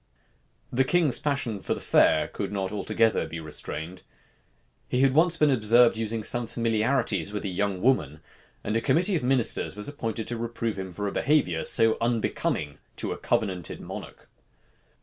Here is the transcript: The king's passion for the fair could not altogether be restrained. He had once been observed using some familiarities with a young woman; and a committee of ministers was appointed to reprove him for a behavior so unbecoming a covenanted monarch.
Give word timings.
The 0.73 0.83
king's 0.83 1.19
passion 1.19 1.59
for 1.59 1.75
the 1.75 1.79
fair 1.79 2.27
could 2.27 2.51
not 2.51 2.71
altogether 2.71 3.27
be 3.27 3.39
restrained. 3.39 4.01
He 4.87 5.01
had 5.01 5.13
once 5.13 5.37
been 5.37 5.51
observed 5.51 5.95
using 5.95 6.23
some 6.23 6.47
familiarities 6.47 7.31
with 7.31 7.45
a 7.45 7.49
young 7.49 7.83
woman; 7.83 8.19
and 8.63 8.75
a 8.75 8.81
committee 8.81 9.15
of 9.15 9.21
ministers 9.21 9.75
was 9.75 9.87
appointed 9.87 10.25
to 10.25 10.37
reprove 10.37 10.79
him 10.79 10.89
for 10.91 11.07
a 11.07 11.11
behavior 11.11 11.63
so 11.63 11.97
unbecoming 12.01 12.79
a 13.03 13.15
covenanted 13.15 13.79
monarch. 13.79 14.27